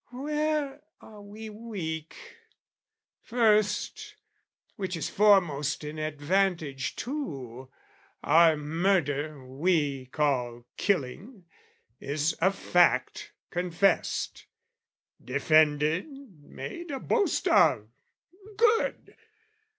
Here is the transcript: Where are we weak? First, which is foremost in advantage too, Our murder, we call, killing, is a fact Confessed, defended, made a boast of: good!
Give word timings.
Where 0.13 0.81
are 0.99 1.21
we 1.21 1.51
weak? 1.51 2.15
First, 3.21 4.15
which 4.75 4.97
is 4.97 5.11
foremost 5.11 5.83
in 5.83 5.99
advantage 5.99 6.95
too, 6.95 7.69
Our 8.23 8.57
murder, 8.57 9.45
we 9.45 10.07
call, 10.07 10.65
killing, 10.75 11.45
is 11.99 12.35
a 12.41 12.51
fact 12.51 13.33
Confessed, 13.51 14.47
defended, 15.23 16.07
made 16.49 16.89
a 16.89 16.99
boast 16.99 17.47
of: 17.47 17.87
good! 18.57 19.15